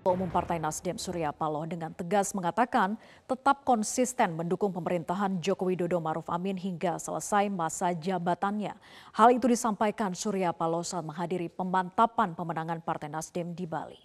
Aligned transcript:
Umum 0.00 0.32
Partai 0.32 0.56
Nasdem 0.56 0.96
Surya 0.96 1.28
Paloh 1.28 1.68
dengan 1.68 1.92
tegas 1.92 2.32
mengatakan 2.32 2.96
tetap 3.28 3.68
konsisten 3.68 4.32
mendukung 4.32 4.72
pemerintahan 4.72 5.36
Joko 5.44 5.68
Widodo 5.68 6.00
Maruf 6.00 6.24
Amin 6.32 6.56
hingga 6.56 6.96
selesai 6.96 7.52
masa 7.52 7.92
jabatannya. 7.92 8.72
Hal 9.12 9.28
itu 9.36 9.44
disampaikan 9.52 10.16
Surya 10.16 10.56
Paloh 10.56 10.80
saat 10.80 11.04
menghadiri 11.04 11.52
pemantapan 11.52 12.32
pemenangan 12.32 12.80
Partai 12.80 13.12
Nasdem 13.12 13.52
di 13.52 13.68
Bali. 13.68 14.00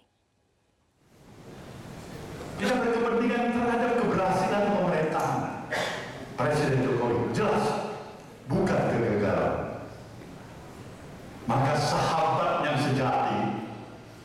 Kita 2.60 2.76
berkepentingan 2.76 3.56
terhadap 3.56 3.92
keberhasilan 3.96 4.62
pemerintahan 4.76 5.42
Presiden 6.36 6.84
Jokowi. 6.84 7.32
Jelas, 7.32 7.64
bukan 8.44 8.80
kegagalan. 8.92 9.80
Maka 11.48 11.72
sahabat 11.72 12.68
yang 12.68 12.76
sejati, 12.84 13.40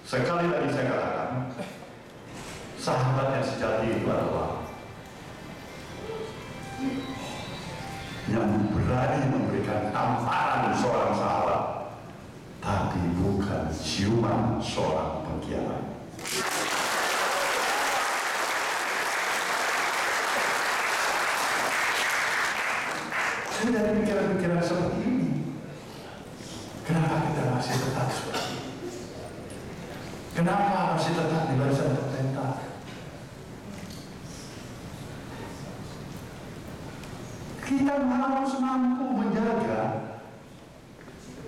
sekali 0.04 0.52
lagi 0.52 0.68
saya 0.74 0.86
katakan, 0.92 1.32
sahabat 2.82 3.38
yang 3.38 3.46
sejati 3.46 3.94
itu 3.94 4.10
adalah 4.10 4.66
yang 8.26 8.74
berani 8.74 9.22
memberikan 9.30 9.94
tamparan 9.94 10.74
seorang 10.74 11.14
sahabat, 11.14 11.62
tapi 12.58 12.98
bukan 13.22 13.70
ciuman 13.70 14.58
seorang 14.58 15.22
pengkhianat. 15.30 15.84
Dari 23.62 23.94
pikiran-pikiran 24.02 24.58
seperti 24.58 25.00
ini. 25.06 25.30
Kenapa 26.82 27.30
kita 27.30 27.56
masih 27.56 27.78
tetap 27.78 28.10
seperti 28.10 28.58
ini? 28.58 28.68
Kenapa 30.34 30.98
masih 30.98 31.14
tetap 31.14 31.46
di 31.46 31.56
barisan 31.62 31.94
pemerintah? 31.94 32.71
Harus 38.22 38.54
mampu 38.62 39.06
menjaga 39.10 40.14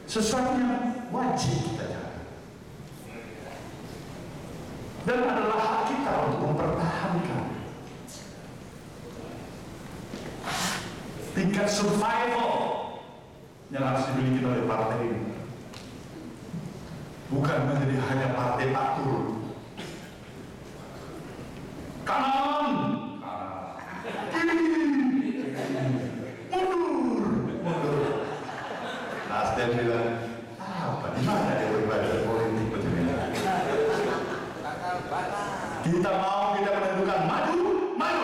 sesuatu 0.09 0.57
yang 0.57 1.05
wajib 1.13 1.53
kita 1.69 1.85
jaga. 1.93 2.21
Dan 5.03 5.19
adalah 5.21 5.59
hak 5.59 5.79
kita 5.93 6.11
untuk 6.31 6.39
mempertahankan 6.47 7.43
tingkat 11.33 11.67
survival 11.67 12.49
yang 13.73 13.83
harus 13.83 14.05
dimiliki 14.13 14.45
oleh 14.45 14.63
partai 14.69 14.99
ini. 15.01 15.33
Bukan 17.33 17.57
menjadi 17.65 17.97
hanya 17.97 18.27
partai. 18.37 18.69
Kanan, 22.03 22.67
kanan, 23.23 24.59
kiri, 24.59 24.83
mundur, 26.51 27.23
mundur. 27.63 28.27
Nasdem 29.31 29.71
bilang, 29.79 30.19
apa, 30.59 31.15
di 31.15 31.21
mana 31.23 31.57
dia 31.57 31.71
beribadah 31.71 32.27
politik 32.27 32.67
begini? 32.75 33.07
Kita 35.83 36.11
mau 36.19 36.59
kita 36.59 36.69
menentukan 36.75 37.21
maju, 37.23 37.59
maju. 37.95 38.23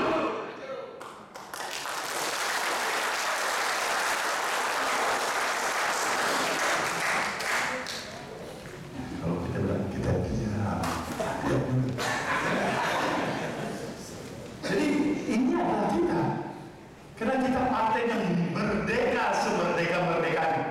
Kalau 9.23 9.37
kita 9.47 9.57
bilang 9.63 9.87
kita 9.87 10.11
diam. 10.27 10.79
Jadi 14.69 14.87
ini 15.25 15.49
adalah 15.57 15.89
kita. 15.89 16.21
Karena 17.17 17.35
kita 17.41 17.61
partai 17.73 18.01
yang 18.05 18.23
merdeka 18.53 19.33
semerdeka 19.33 19.97
merdekanya 20.05 20.65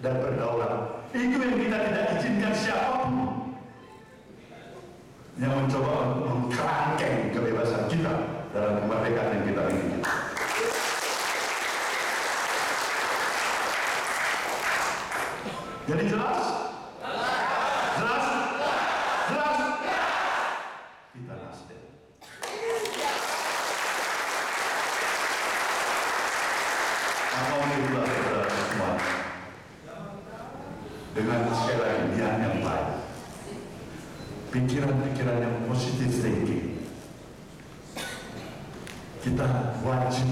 dan 0.00 0.14
berdaulat. 0.18 1.04
Itu 1.12 1.36
yang 1.36 1.60
kita 1.60 1.76
tidak 1.92 2.04
izinkan 2.16 2.47
siapa 2.58 3.06
pun 3.06 3.14
yang 5.38 5.54
mencoba 5.54 6.18
mengkerangkeng 6.18 7.30
kebebasan 7.30 7.86
kita 7.86 8.12
dalam 8.50 8.82
kemerdekaan 8.82 9.38
yang 9.38 9.44
kita 9.46 9.62
miliki. 9.70 9.98
Jadi? 15.88 16.02
Jelas? 16.04 16.42
Jelas? 17.96 18.24
Kita 21.16 21.34
Nasdem. 21.38 21.82
Alhamdulillah 27.38 28.04
saudara 28.04 28.50
semua. 28.52 28.92
Dengan 31.18 31.50
sekali 31.50 31.82
lagi 31.82 32.04
niat 32.14 32.34
yang 32.38 32.56
baik. 32.62 32.90
Pikiran-pikiran 34.54 35.38
yang 35.42 35.56
positif 35.66 36.22
thinking. 36.22 36.78
Kita 39.18 39.74
wajib 39.82 40.30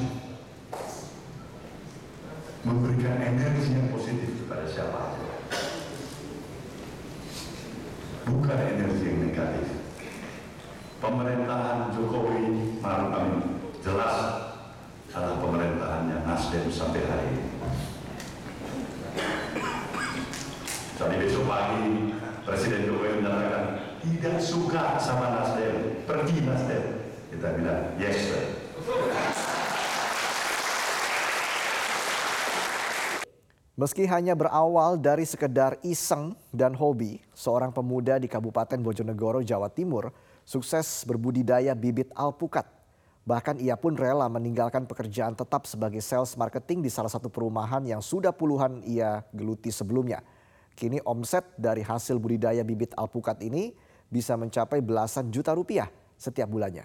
memberikan 2.63 3.19
energi 3.19 3.75
yang 3.75 3.91
positif 3.91 4.31
kepada 4.47 4.63
siapa 4.71 4.99
saja 5.11 5.27
bukan 8.27 8.59
energi 8.59 9.05
yang 9.07 9.19
negatif. 9.23 9.67
Pemerintahan 10.99 11.95
Jokowi 11.95 12.79
Maruf 12.83 13.11
Amin 13.15 13.63
jelas 13.79 14.17
adalah 15.15 15.39
pemerintahannya 15.39 16.27
Nasdem 16.27 16.67
sampai 16.67 17.07
hari 17.07 17.27
ini. 17.31 17.45
Tadi 20.97 21.15
besok 21.23 21.45
pagi 21.47 22.17
Presiden 22.47 22.87
Jokowi 22.87 23.19
menyatakan 23.19 23.65
tidak 24.07 24.39
suka 24.39 25.03
sama 25.03 25.35
Nasdem, 25.35 25.99
pergi 26.07 26.47
Nasdem. 26.47 26.85
Kita 27.35 27.59
bilang 27.59 27.91
yes 27.99 28.23
sir. 28.23 28.43
Meski 33.75 34.07
hanya 34.07 34.39
berawal 34.39 34.95
dari 34.95 35.27
sekedar 35.27 35.75
iseng 35.83 36.39
dan 36.55 36.79
hobi, 36.79 37.19
seorang 37.35 37.75
pemuda 37.75 38.15
di 38.23 38.31
Kabupaten 38.31 38.79
Bojonegoro, 38.79 39.43
Jawa 39.43 39.67
Timur 39.67 40.15
sukses 40.47 41.03
berbudidaya 41.03 41.75
bibit 41.75 42.15
alpukat. 42.15 42.71
Bahkan 43.27 43.59
ia 43.59 43.75
pun 43.75 43.99
rela 43.99 44.31
meninggalkan 44.31 44.87
pekerjaan 44.87 45.35
tetap 45.35 45.67
sebagai 45.67 45.99
sales 45.99 46.39
marketing 46.39 46.87
di 46.87 46.95
salah 46.95 47.11
satu 47.11 47.27
perumahan 47.27 47.83
yang 47.83 47.99
sudah 47.99 48.31
puluhan 48.31 48.87
ia 48.87 49.27
geluti 49.35 49.75
sebelumnya. 49.75 50.23
Kini 50.77 51.01
omset 51.09 51.57
dari 51.57 51.81
hasil 51.81 52.21
budidaya 52.21 52.61
bibit 52.61 52.93
alpukat 53.01 53.41
ini 53.41 53.73
bisa 54.13 54.37
mencapai 54.37 54.85
belasan 54.85 55.33
juta 55.33 55.57
rupiah 55.57 55.89
setiap 56.21 56.53
bulannya. 56.53 56.85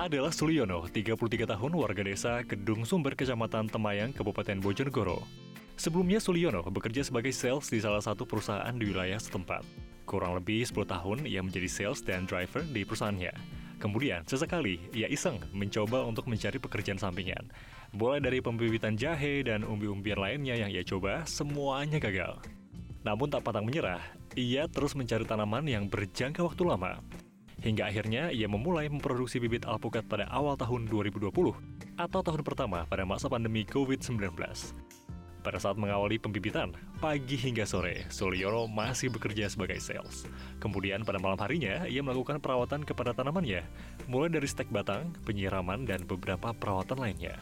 adalah 0.00 0.32
Suliono, 0.32 0.88
33 0.88 1.44
tahun 1.44 1.72
warga 1.76 2.02
desa 2.02 2.42
Kedung 2.42 2.88
Sumber, 2.88 3.14
Kecamatan 3.14 3.68
Temayang, 3.68 4.10
Kabupaten 4.10 4.58
Bojonegoro. 4.58 5.22
Sebelumnya 5.78 6.18
Suliono 6.18 6.66
bekerja 6.66 7.04
sebagai 7.06 7.30
sales 7.30 7.68
di 7.70 7.78
salah 7.78 8.02
satu 8.02 8.24
perusahaan 8.26 8.72
di 8.74 8.90
wilayah 8.90 9.20
setempat. 9.20 9.62
Kurang 10.10 10.34
lebih 10.34 10.66
10 10.66 10.90
tahun 10.90 11.22
ia 11.22 11.38
menjadi 11.38 11.70
sales 11.70 12.02
dan 12.02 12.26
driver 12.26 12.66
di 12.66 12.82
perusahaannya. 12.82 13.30
Kemudian, 13.78 14.26
sesekali 14.26 14.82
ia 14.90 15.06
iseng 15.06 15.38
mencoba 15.54 16.02
untuk 16.02 16.26
mencari 16.26 16.58
pekerjaan 16.58 16.98
sampingan. 16.98 17.46
Mulai 17.94 18.18
dari 18.18 18.42
pembibitan 18.42 18.98
jahe 18.98 19.46
dan 19.46 19.62
umbi-umbian 19.62 20.18
lainnya 20.18 20.58
yang 20.58 20.66
ia 20.74 20.82
coba, 20.82 21.22
semuanya 21.30 22.02
gagal. 22.02 22.42
Namun 23.06 23.30
tak 23.30 23.46
pantang 23.46 23.70
menyerah, 23.70 24.02
ia 24.34 24.66
terus 24.66 24.98
mencari 24.98 25.22
tanaman 25.22 25.62
yang 25.70 25.86
berjangka 25.86 26.42
waktu 26.42 26.66
lama. 26.66 26.98
Hingga 27.62 27.86
akhirnya 27.86 28.34
ia 28.34 28.50
memulai 28.50 28.90
memproduksi 28.90 29.38
bibit 29.38 29.62
alpukat 29.62 30.10
pada 30.10 30.26
awal 30.26 30.58
tahun 30.58 30.90
2020 30.90 31.30
atau 31.96 32.20
tahun 32.20 32.42
pertama 32.42 32.82
pada 32.90 33.06
masa 33.06 33.30
pandemi 33.30 33.62
COVID-19. 33.62 34.34
Pada 35.40 35.56
saat 35.56 35.80
mengawali 35.80 36.20
pembibitan, 36.20 36.76
pagi 37.00 37.32
hingga 37.40 37.64
sore, 37.64 38.04
Suliono 38.12 38.68
masih 38.68 39.08
bekerja 39.08 39.48
sebagai 39.48 39.80
sales. 39.80 40.28
Kemudian 40.60 41.00
pada 41.00 41.16
malam 41.16 41.40
harinya, 41.40 41.88
ia 41.88 42.04
melakukan 42.04 42.44
perawatan 42.44 42.84
kepada 42.84 43.16
tanamannya, 43.16 43.64
mulai 44.04 44.28
dari 44.28 44.44
stek 44.44 44.68
batang, 44.68 45.08
penyiraman, 45.24 45.88
dan 45.88 46.04
beberapa 46.04 46.52
perawatan 46.52 47.00
lainnya. 47.00 47.40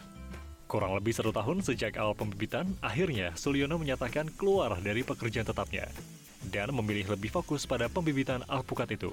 Kurang 0.71 0.95
lebih 0.95 1.11
satu 1.11 1.35
tahun 1.35 1.59
sejak 1.59 1.99
awal 1.99 2.15
pembibitan, 2.15 2.71
akhirnya 2.79 3.35
Suliono 3.35 3.75
menyatakan 3.75 4.31
keluar 4.39 4.79
dari 4.79 5.03
pekerjaan 5.03 5.43
tetapnya 5.43 5.91
dan 6.47 6.71
memilih 6.71 7.11
lebih 7.11 7.27
fokus 7.27 7.67
pada 7.67 7.91
pembibitan 7.91 8.47
alpukat 8.47 8.95
itu. 8.95 9.11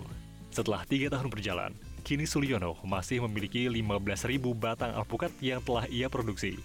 Setelah 0.55 0.87
tiga 0.87 1.11
tahun 1.11 1.27
berjalan, 1.27 1.73
kini 2.07 2.23
Suliono 2.23 2.79
masih 2.87 3.25
memiliki 3.27 3.67
15.000 3.67 4.39
batang 4.55 4.95
alpukat 4.95 5.35
yang 5.43 5.59
telah 5.61 5.91
ia 5.91 6.07
produksi. 6.07 6.57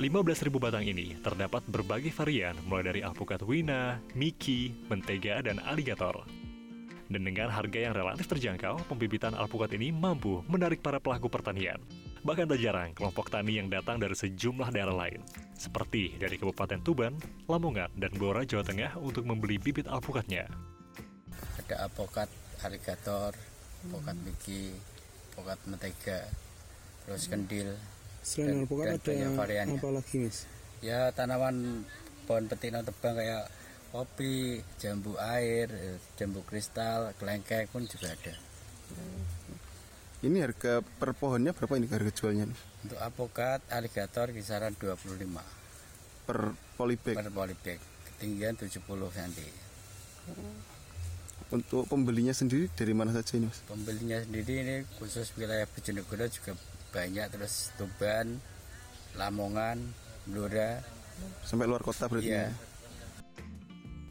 15.000 0.00 0.48
batang 0.56 0.88
ini 0.88 1.20
terdapat 1.20 1.60
berbagai 1.68 2.08
varian 2.16 2.56
mulai 2.64 2.88
dari 2.88 3.00
alpukat 3.04 3.44
wina, 3.44 4.00
miki, 4.16 4.72
mentega, 4.88 5.44
dan 5.44 5.60
aligator. 5.68 6.24
Dan 7.12 7.28
dengan 7.28 7.52
harga 7.52 7.76
yang 7.76 7.92
relatif 7.92 8.24
terjangkau, 8.24 8.88
pembibitan 8.88 9.36
alpukat 9.36 9.76
ini 9.76 9.92
mampu 9.92 10.40
menarik 10.48 10.80
para 10.80 10.96
pelaku 10.96 11.28
pertanian. 11.28 11.76
Bahkan 12.24 12.48
tak 12.48 12.60
jarang 12.64 12.96
kelompok 12.96 13.28
tani 13.28 13.60
yang 13.60 13.68
datang 13.68 14.00
dari 14.00 14.16
sejumlah 14.16 14.72
daerah 14.72 14.96
lain, 14.96 15.20
seperti 15.52 16.16
dari 16.16 16.40
Kabupaten 16.40 16.80
Tuban, 16.80 17.12
Lamongan, 17.44 17.92
dan 18.00 18.16
Blora, 18.16 18.48
Jawa 18.48 18.64
Tengah 18.64 18.96
untuk 18.96 19.28
membeli 19.28 19.60
bibit 19.60 19.84
alpukatnya. 19.92 20.48
Ada 21.60 21.84
alpukat 21.84 22.32
aligator, 22.64 23.36
alpukat 23.84 24.16
miki, 24.24 24.72
alpukat 25.36 25.58
mentega, 25.68 26.20
terus 27.04 27.28
kendil, 27.28 27.76
Selain 28.22 28.48
Dan- 28.48 28.60
alpukat 28.62 28.86
dan 28.98 29.16
ada 29.18 29.30
variannya. 29.34 29.76
apa 29.76 29.88
lagi 29.90 30.16
mas? 30.20 30.38
ya 30.80 31.10
tanaman 31.10 31.86
pohon 32.24 32.46
betina 32.46 32.80
tebang 32.80 33.14
kayak 33.14 33.46
kopi, 33.90 34.34
jambu 34.76 35.14
air, 35.16 35.68
jambu 36.14 36.40
kristal, 36.42 37.12
kelengkeng 37.14 37.66
pun 37.68 37.84
juga 37.84 38.10
ada. 38.10 38.34
Ini 40.22 40.38
harga 40.40 40.80
per 40.80 41.12
pohonnya 41.12 41.50
berapa 41.50 41.74
ini 41.76 41.86
harga 41.86 42.10
jualnya 42.10 42.46
nih? 42.46 42.58
Untuk 42.80 42.98
apokat 42.98 43.58
aligator 43.68 44.30
kisaran 44.30 44.72
25 44.72 45.42
Per 46.22 46.38
polybag. 46.72 47.14
per 47.16 47.28
polybag, 47.28 47.78
ketinggian 48.08 48.54
70 48.54 48.78
cm. 49.10 49.50
Untuk 51.50 51.84
pembelinya 51.84 52.32
sendiri 52.32 52.70
dari 52.72 52.94
mana 52.94 53.12
saja 53.12 53.36
ini 53.36 53.44
mas? 53.44 53.60
Pembelinya 53.66 54.16
sendiri 54.18 54.54
ini 54.56 54.76
khusus 54.96 55.34
wilayah 55.36 55.66
Bojonegoro 55.66 56.24
juga 56.26 56.56
banyak 56.92 57.26
terus 57.32 57.72
Tuban, 57.80 58.38
Lamongan, 59.16 59.80
Blora, 60.28 60.78
Sampai 61.42 61.66
luar 61.68 61.82
kota 61.82 62.06
berarti 62.08 62.30
Iya. 62.30 62.50
ya? 62.50 62.54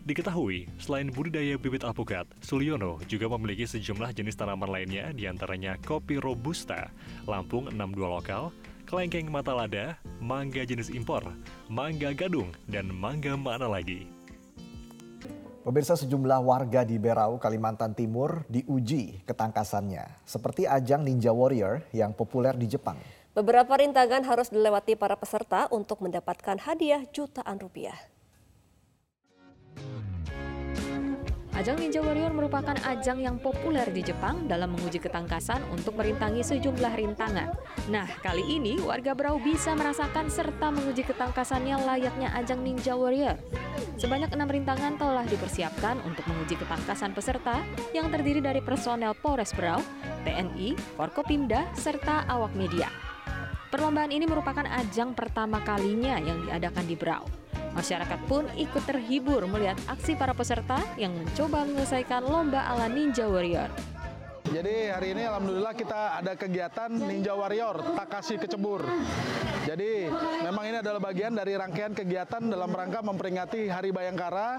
Diketahui, 0.02 0.66
selain 0.82 1.14
budidaya 1.14 1.62
bibit 1.62 1.86
alpukat, 1.86 2.26
Suliono 2.42 2.98
juga 3.06 3.30
memiliki 3.38 3.70
sejumlah 3.70 4.18
jenis 4.18 4.34
tanaman 4.34 4.66
lainnya 4.66 5.14
di 5.14 5.30
antaranya 5.30 5.78
kopi 5.86 6.18
robusta, 6.18 6.90
Lampung 7.30 7.70
62 7.70 8.10
lokal, 8.10 8.50
kelengkeng 8.90 9.30
mata 9.30 9.54
lada, 9.54 9.94
mangga 10.18 10.66
jenis 10.66 10.90
impor, 10.90 11.22
mangga 11.70 12.18
gadung, 12.18 12.50
dan 12.66 12.90
mangga 12.90 13.38
mana 13.38 13.70
lagi. 13.70 14.10
Pemirsa 15.62 15.94
sejumlah 15.94 16.42
warga 16.42 16.82
di 16.82 16.98
Berau, 16.98 17.38
Kalimantan 17.38 17.94
Timur 17.94 18.50
diuji 18.50 19.22
ketangkasannya. 19.30 20.26
Seperti 20.26 20.66
ajang 20.66 21.06
Ninja 21.06 21.30
Warrior 21.30 21.86
yang 21.94 22.18
populer 22.18 22.58
di 22.58 22.66
Jepang. 22.66 22.98
Beberapa 23.38 23.70
rintangan 23.78 24.26
harus 24.26 24.50
dilewati 24.50 24.98
para 24.98 25.14
peserta 25.14 25.70
untuk 25.70 26.02
mendapatkan 26.02 26.58
hadiah 26.66 27.06
jutaan 27.14 27.62
rupiah. 27.62 27.94
Ajang 31.62 31.78
Ninja 31.78 32.02
Warrior 32.02 32.34
merupakan 32.34 32.74
ajang 32.74 33.22
yang 33.22 33.38
populer 33.38 33.86
di 33.94 34.02
Jepang 34.02 34.50
dalam 34.50 34.74
menguji 34.74 34.98
ketangkasan 34.98 35.62
untuk 35.70 35.94
merintangi 35.94 36.42
sejumlah 36.42 36.90
rintangan. 36.98 37.54
Nah, 37.86 38.10
kali 38.26 38.42
ini 38.58 38.82
warga 38.82 39.14
Berau 39.14 39.38
bisa 39.38 39.78
merasakan 39.78 40.34
serta 40.34 40.74
menguji 40.74 41.06
ketangkasannya 41.06 41.78
layaknya 41.86 42.34
ajang 42.34 42.66
Ninja 42.66 42.98
Warrior. 42.98 43.38
Sebanyak 44.02 44.34
enam 44.34 44.50
rintangan 44.50 44.98
telah 44.98 45.22
dipersiapkan 45.30 46.02
untuk 46.02 46.26
menguji 46.34 46.58
ketangkasan 46.58 47.14
peserta 47.14 47.62
yang 47.94 48.10
terdiri 48.10 48.42
dari 48.42 48.66
personel 48.66 49.14
Polres 49.14 49.54
Berau, 49.54 49.86
TNI, 50.26 50.74
Forkopimda, 50.98 51.70
serta 51.78 52.26
awak 52.26 52.58
media. 52.58 52.90
Perlombaan 53.70 54.10
ini 54.10 54.26
merupakan 54.26 54.66
ajang 54.66 55.14
pertama 55.14 55.62
kalinya 55.62 56.18
yang 56.18 56.42
diadakan 56.42 56.90
di 56.90 56.98
Berau. 56.98 57.41
Masyarakat 57.72 58.20
pun 58.28 58.44
ikut 58.60 58.84
terhibur 58.84 59.48
melihat 59.48 59.80
aksi 59.88 60.20
para 60.20 60.36
peserta 60.36 60.84
yang 61.00 61.16
mencoba 61.16 61.64
menyelesaikan 61.64 62.20
lomba 62.20 62.68
ala 62.68 62.92
Ninja 62.92 63.24
Warrior. 63.32 63.72
Jadi 64.52 64.92
hari 64.92 65.16
ini 65.16 65.24
alhamdulillah 65.24 65.72
kita 65.72 66.20
ada 66.20 66.36
kegiatan 66.36 66.92
Ninja 66.92 67.32
Warrior 67.32 67.96
Takashi 67.96 68.36
Kecebur. 68.36 68.84
Jadi 69.62 70.10
memang 70.42 70.64
ini 70.66 70.78
adalah 70.82 70.98
bagian 70.98 71.38
dari 71.38 71.54
rangkaian 71.54 71.94
kegiatan 71.94 72.42
dalam 72.50 72.72
rangka 72.74 73.06
memperingati 73.06 73.70
Hari 73.70 73.94
Bayangkara 73.94 74.58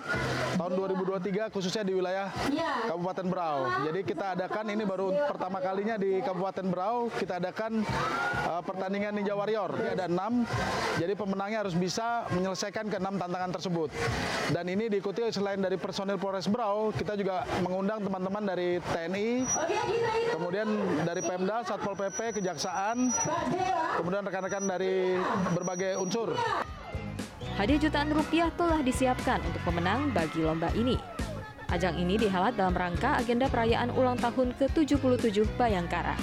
tahun 0.54 0.72
2023 0.78 1.50
khususnya 1.50 1.82
di 1.82 1.98
wilayah 1.98 2.30
Kabupaten 2.86 3.26
Berau. 3.26 3.58
Jadi 3.88 4.00
kita 4.06 4.38
adakan 4.38 4.66
ini 4.70 4.84
baru 4.86 5.10
pertama 5.26 5.58
kalinya 5.58 5.98
di 5.98 6.22
Kabupaten 6.22 6.66
Berau 6.70 7.10
kita 7.10 7.42
adakan 7.42 7.82
uh, 8.46 8.62
pertandingan 8.62 9.18
Ninja 9.18 9.34
Warrior. 9.34 9.74
Ini 9.74 9.90
ada 9.98 10.06
enam. 10.06 10.46
Jadi 11.00 11.12
pemenangnya 11.18 11.66
harus 11.66 11.74
bisa 11.74 12.28
menyelesaikan 12.30 12.86
keenam 12.86 13.18
tantangan 13.18 13.50
tersebut. 13.58 13.88
Dan 14.52 14.68
ini 14.68 14.86
diikuti 14.92 15.24
selain 15.32 15.58
dari 15.58 15.80
personil 15.80 16.20
Polres 16.20 16.46
Berau, 16.46 16.92
kita 16.92 17.16
juga 17.16 17.42
mengundang 17.64 18.04
teman-teman 18.04 18.42
dari 18.44 18.76
TNI, 18.78 19.28
kemudian 20.36 20.68
dari 21.08 21.22
Pemda, 21.24 21.64
Satpol 21.64 21.96
PP, 21.96 22.38
Kejaksaan, 22.38 23.08
kemudian 23.96 24.22
rekan-rekan 24.28 24.64
dari 24.68 24.91
berbagai 25.54 25.98
unsur. 26.00 26.34
Hadiah 27.58 27.80
jutaan 27.82 28.10
rupiah 28.10 28.48
telah 28.56 28.80
disiapkan 28.80 29.38
untuk 29.44 29.62
pemenang 29.68 30.08
bagi 30.16 30.40
lomba 30.40 30.72
ini. 30.72 30.96
Ajang 31.72 31.96
ini 31.96 32.20
dihelat 32.20 32.52
dalam 32.56 32.76
rangka 32.76 33.16
agenda 33.16 33.48
perayaan 33.48 33.92
ulang 33.96 34.20
tahun 34.20 34.52
ke-77 34.60 35.56
Bayangkara. 35.56 36.16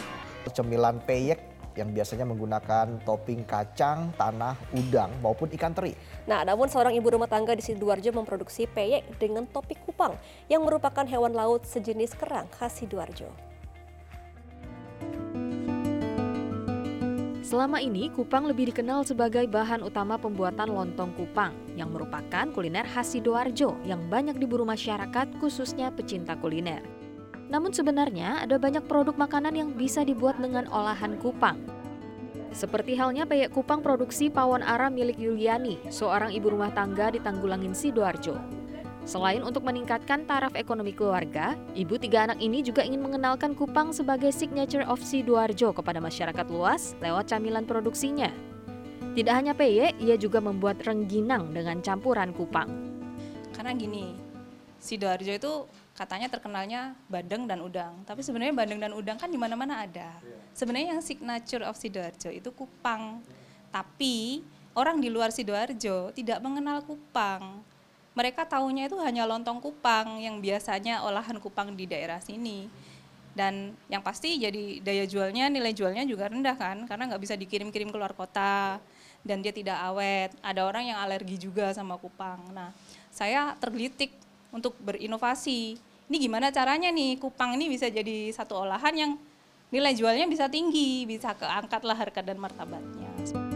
Cemilan 0.49 1.01
peyek 1.05 1.49
yang 1.77 1.89
biasanya 1.95 2.25
menggunakan 2.27 3.01
topping 3.07 3.47
kacang, 3.47 4.11
tanah, 4.19 4.57
udang 4.75 5.09
maupun 5.23 5.47
ikan 5.55 5.71
teri. 5.71 5.95
Nah, 6.27 6.43
namun 6.43 6.67
seorang 6.67 6.91
ibu 6.97 7.07
rumah 7.07 7.31
tangga 7.31 7.55
di 7.55 7.63
Sidoarjo 7.63 8.11
memproduksi 8.11 8.67
peyek 8.67 9.15
dengan 9.15 9.47
topik 9.47 9.79
kupang 9.87 10.19
yang 10.51 10.61
merupakan 10.65 11.07
hewan 11.07 11.31
laut 11.31 11.63
sejenis 11.63 12.13
kerang 12.19 12.51
khas 12.51 12.77
Sidoarjo. 12.81 13.48
Selama 17.49 17.81
ini, 17.81 18.13
kupang 18.13 18.45
lebih 18.45 18.69
dikenal 18.69 19.01
sebagai 19.01 19.49
bahan 19.49 19.81
utama 19.81 20.21
pembuatan 20.21 20.69
lontong 20.69 21.17
kupang, 21.17 21.49
yang 21.73 21.89
merupakan 21.89 22.45
kuliner 22.53 22.85
khas 22.85 23.17
Sidoarjo 23.17 23.73
yang 23.89 24.05
banyak 24.05 24.37
diburu 24.37 24.69
masyarakat, 24.69 25.33
khususnya 25.41 25.89
pecinta 25.89 26.37
kuliner. 26.37 26.85
Namun 27.49 27.73
sebenarnya 27.73 28.45
ada 28.45 28.61
banyak 28.61 28.85
produk 28.85 29.17
makanan 29.17 29.57
yang 29.57 29.73
bisa 29.73 30.05
dibuat 30.05 30.37
dengan 30.37 30.69
olahan 30.69 31.17
kupang. 31.17 31.57
Seperti 32.53 32.93
halnya 32.93 33.25
peyek 33.25 33.49
kupang 33.49 33.81
produksi 33.81 34.29
pawon 34.29 34.61
ara 34.61 34.93
milik 34.93 35.17
Yuliani, 35.17 35.81
seorang 35.89 36.29
ibu 36.29 36.53
rumah 36.53 36.69
tangga 36.69 37.09
di 37.09 37.17
Tanggulangin 37.17 37.73
Sidoarjo. 37.73 38.58
Selain 39.09 39.41
untuk 39.41 39.65
meningkatkan 39.65 40.29
taraf 40.29 40.53
ekonomi 40.53 40.93
keluarga, 40.93 41.57
ibu 41.73 41.97
tiga 41.97 42.29
anak 42.29 42.37
ini 42.37 42.61
juga 42.61 42.85
ingin 42.85 43.01
mengenalkan 43.01 43.57
kupang 43.57 43.89
sebagai 43.89 44.29
signature 44.29 44.85
of 44.85 45.01
Sidoarjo 45.01 45.73
kepada 45.73 45.97
masyarakat 45.97 46.45
luas 46.45 46.93
lewat 47.01 47.33
camilan 47.33 47.65
produksinya. 47.65 48.29
Tidak 49.17 49.33
hanya 49.33 49.57
peyek, 49.57 49.97
ia 49.97 50.13
juga 50.13 50.37
membuat 50.37 50.85
rengginang 50.85 51.49
dengan 51.49 51.81
campuran 51.81 52.29
kupang. 52.37 52.69
Karena 53.57 53.73
gini, 53.73 54.13
Sidoarjo 54.77 55.33
itu 55.33 55.53
katanya 55.97 56.29
terkenalnya 56.29 56.93
bandeng 57.09 57.49
dan 57.49 57.65
udang. 57.65 58.05
Tapi 58.05 58.21
sebenarnya 58.21 58.53
bandeng 58.53 58.77
dan 58.77 58.93
udang 58.93 59.17
kan 59.17 59.33
di 59.33 59.41
mana-mana 59.41 59.89
ada. 59.89 60.21
Sebenarnya 60.53 60.93
yang 60.93 61.01
signature 61.01 61.65
of 61.65 61.73
Sidoarjo 61.81 62.29
itu 62.29 62.53
kupang. 62.53 63.25
Tapi 63.73 64.45
orang 64.77 65.01
di 65.01 65.09
luar 65.09 65.33
Sidoarjo 65.33 66.13
tidak 66.13 66.37
mengenal 66.45 66.85
kupang. 66.85 67.65
Mereka 68.19 68.43
tahunya 68.51 68.91
itu 68.91 68.99
hanya 68.99 69.23
lontong 69.23 69.63
kupang 69.63 70.19
yang 70.19 70.43
biasanya 70.43 71.07
olahan 71.07 71.39
kupang 71.39 71.71
di 71.71 71.87
daerah 71.87 72.19
sini. 72.19 72.67
Dan 73.31 73.71
yang 73.87 74.03
pasti 74.03 74.35
jadi 74.35 74.83
daya 74.83 75.07
jualnya, 75.07 75.47
nilai 75.47 75.71
jualnya 75.71 76.03
juga 76.03 76.27
rendah 76.27 76.59
kan, 76.59 76.83
karena 76.83 77.07
nggak 77.07 77.21
bisa 77.23 77.39
dikirim-kirim 77.39 77.87
keluar 77.87 78.11
kota 78.11 78.83
dan 79.23 79.39
dia 79.39 79.55
tidak 79.55 79.79
awet. 79.79 80.35
Ada 80.43 80.67
orang 80.67 80.91
yang 80.91 80.99
alergi 80.99 81.39
juga 81.39 81.71
sama 81.71 81.95
kupang. 81.95 82.43
Nah, 82.51 82.75
saya 83.07 83.55
tergelitik 83.55 84.11
untuk 84.51 84.75
berinovasi. 84.83 85.79
Ini 86.11 86.17
gimana 86.19 86.51
caranya 86.51 86.91
nih 86.91 87.23
kupang 87.23 87.55
ini 87.55 87.71
bisa 87.71 87.87
jadi 87.87 88.35
satu 88.35 88.67
olahan 88.67 88.99
yang 88.99 89.11
nilai 89.71 89.95
jualnya 89.95 90.27
bisa 90.27 90.51
tinggi, 90.51 91.07
bisa 91.07 91.31
keangkatlah 91.39 91.95
harga 91.95 92.19
dan 92.19 92.35
martabatnya. 92.35 93.48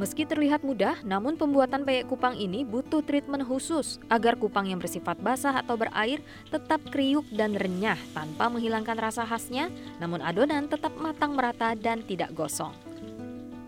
Meski 0.00 0.24
terlihat 0.24 0.64
mudah, 0.64 0.96
namun 1.04 1.36
pembuatan 1.36 1.84
peyek 1.84 2.08
kupang 2.08 2.32
ini 2.32 2.64
butuh 2.64 3.04
treatment 3.04 3.44
khusus 3.44 4.00
agar 4.08 4.32
kupang 4.32 4.64
yang 4.64 4.80
bersifat 4.80 5.20
basah 5.20 5.60
atau 5.60 5.76
berair 5.76 6.24
tetap 6.48 6.80
kriuk 6.88 7.28
dan 7.28 7.52
renyah 7.52 8.00
tanpa 8.16 8.48
menghilangkan 8.48 8.96
rasa 8.96 9.28
khasnya, 9.28 9.68
namun 10.00 10.24
adonan 10.24 10.72
tetap 10.72 10.96
matang 10.96 11.36
merata 11.36 11.76
dan 11.76 12.00
tidak 12.00 12.32
gosong. 12.32 12.72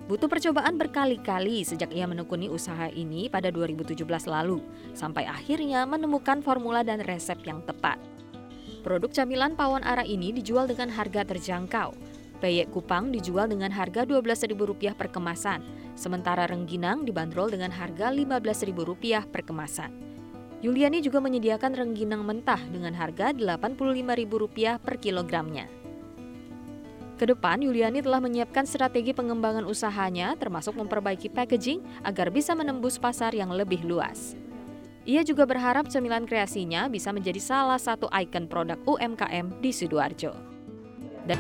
Butuh 0.09 0.25
percobaan 0.25 0.81
berkali-kali 0.81 1.69
sejak 1.69 1.93
ia 1.93 2.09
menekuni 2.09 2.49
usaha 2.49 2.89
ini 2.89 3.29
pada 3.29 3.53
2017 3.53 4.01
lalu, 4.25 4.65
sampai 4.97 5.29
akhirnya 5.29 5.85
menemukan 5.85 6.41
formula 6.41 6.81
dan 6.81 7.05
resep 7.05 7.45
yang 7.45 7.61
tepat. 7.69 8.01
Produk 8.81 9.13
camilan 9.13 9.53
pawon 9.53 9.85
ara 9.85 10.01
ini 10.09 10.33
dijual 10.33 10.65
dengan 10.65 10.89
harga 10.97 11.29
terjangkau. 11.29 11.93
Peyek 12.41 12.75
kupang 12.75 13.13
dijual 13.15 13.47
dengan 13.47 13.71
harga 13.71 14.03
Rp12.000 14.03 14.99
per 14.99 15.15
kemasan, 15.15 15.63
sementara 15.99 16.49
rengginang 16.49 17.05
dibanderol 17.05 17.53
dengan 17.53 17.73
harga 17.73 18.13
Rp15.000 18.13 19.29
per 19.29 19.43
kemasan. 19.45 19.91
Yuliani 20.63 21.03
juga 21.03 21.19
menyediakan 21.19 21.75
rengginang 21.75 22.23
mentah 22.23 22.63
dengan 22.71 22.95
harga 22.95 23.35
Rp85.000 23.35 24.79
per 24.79 24.95
kilogramnya. 25.03 25.67
Ke 27.19 27.31
depan, 27.31 27.63
Yuliani 27.63 28.03
telah 28.03 28.19
menyiapkan 28.19 28.67
strategi 28.67 29.15
pengembangan 29.15 29.63
usahanya 29.63 30.35
termasuk 30.35 30.75
memperbaiki 30.75 31.31
packaging 31.31 31.83
agar 32.03 32.35
bisa 32.35 32.51
menembus 32.55 32.99
pasar 32.99 33.31
yang 33.31 33.55
lebih 33.55 33.87
luas. 33.87 34.35
Ia 35.03 35.27
juga 35.27 35.43
berharap 35.47 35.91
cemilan 35.91 36.27
kreasinya 36.27 36.87
bisa 36.87 37.11
menjadi 37.11 37.43
salah 37.43 37.79
satu 37.79 38.07
ikon 38.11 38.47
produk 38.47 38.79
UMKM 38.87 39.59
di 39.59 39.71
Sidoarjo. 39.75 40.35
Dan 41.27 41.39